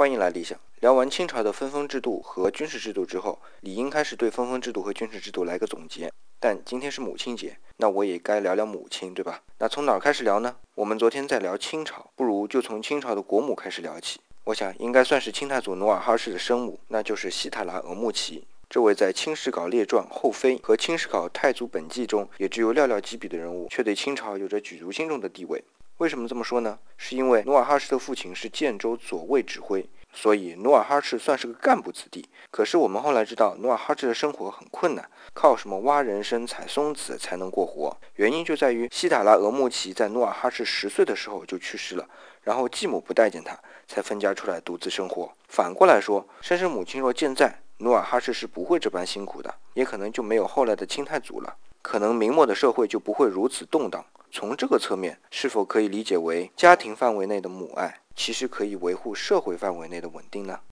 [0.00, 0.58] 欢迎来理想。
[0.80, 6.10] 聊完清朝的分封制度和军事制度之后，理应开始对分封制度和军事制度来个总结。
[6.38, 9.42] 但今天是母亲节，那我也该聊聊母亲，对吧？
[9.58, 10.56] 那从哪儿开始聊呢？
[10.74, 14.18] 我们昨天在聊清朝，不如就从清朝的国母开始聊起。
[14.44, 18.46] 我想应该算是清太祖努尔哈赤的生母，那就是西塔拉额木齐。
[18.70, 25.62] 这位在《清史稿列传后妃》和《清史稿太祖本纪》中也只有寥寥几笔的人物，却对清朝有着举足轻重的地位。
[26.00, 26.78] 为什么这么说呢？
[26.96, 32.26] 是因为努尔哈赤的父亲是建州左卫指挥，所以努尔哈赤算是个干部子弟。
[32.50, 37.94] 可是我们后来知道，努尔哈赤的生活很困难，靠什么挖人参、采松子才能过活？
[38.14, 42.08] 原因就在于西塔拉额木齐在努尔哈赤十岁的时候就去世了，
[42.44, 45.30] 然后继母不待见他，才分家出来独自生活。
[45.48, 54.02] 反过来说，生身母亲若健在，努尔哈赤是不会这般辛苦的，也可能就没有后来的清太祖了，可能明末的社会就不会如此动荡。
[54.32, 60.60] 从这个侧面，是否可以理解为家庭范围内的母爱，其实可以维护社会范围内的稳定呢？